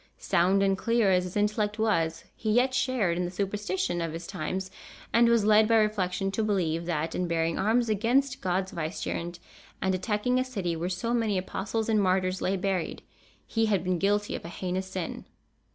[0.17, 4.25] Sound and clear as his intellect was, he yet shared in the superstition of his
[4.25, 4.71] times,
[5.13, 9.37] and was led by reflection to believe that, in bearing arms against God's vicegerent,
[9.79, 13.03] and attacking a city where so many apostles and martyrs lay buried,
[13.45, 15.25] he had been guilty of a heinous sin.